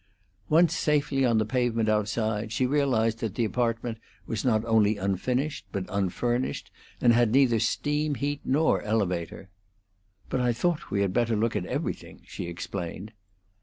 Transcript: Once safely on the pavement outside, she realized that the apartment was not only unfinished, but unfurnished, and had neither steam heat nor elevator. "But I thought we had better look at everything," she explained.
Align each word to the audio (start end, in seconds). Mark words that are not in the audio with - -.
Once 0.49 0.75
safely 0.75 1.23
on 1.23 1.37
the 1.37 1.45
pavement 1.45 1.87
outside, 1.87 2.51
she 2.51 2.65
realized 2.65 3.19
that 3.19 3.35
the 3.35 3.45
apartment 3.45 3.99
was 4.25 4.43
not 4.43 4.65
only 4.65 4.97
unfinished, 4.97 5.67
but 5.71 5.85
unfurnished, 5.89 6.71
and 6.99 7.13
had 7.13 7.31
neither 7.31 7.59
steam 7.59 8.15
heat 8.15 8.41
nor 8.43 8.81
elevator. 8.81 9.51
"But 10.27 10.39
I 10.41 10.53
thought 10.53 10.89
we 10.89 11.01
had 11.03 11.13
better 11.13 11.35
look 11.35 11.55
at 11.55 11.67
everything," 11.67 12.21
she 12.25 12.47
explained. 12.47 13.11